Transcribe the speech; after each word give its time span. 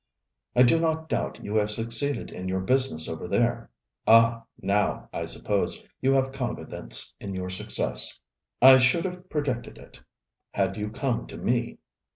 I 0.55 0.63
do 0.63 0.79
not 0.79 1.09
doubt 1.09 1.43
you 1.43 1.57
have 1.57 1.69
succeeded 1.69 2.31
in 2.31 2.49
your 2.49 2.61
business 2.61 3.07
over 3.07 3.27
there. 3.27 3.69
Ah! 4.07 4.45
Now 4.59 5.07
I 5.13 5.25
suppose 5.25 5.83
you 6.01 6.11
have 6.13 6.31
confidence 6.31 7.13
in 7.19 7.35
your 7.35 7.51
success. 7.51 8.19
I 8.63 8.79
should 8.79 9.05
have 9.05 9.29
predicted 9.29 9.77
it, 9.77 10.01
had 10.55 10.75
you 10.75 10.89
come 10.89 11.27
to 11.27 11.37
me.' 11.37 11.77